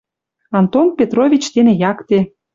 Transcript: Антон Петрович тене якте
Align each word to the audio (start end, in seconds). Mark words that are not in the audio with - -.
Антон 0.59 0.87
Петрович 0.97 1.43
тене 1.53 1.73
якте 1.91 2.19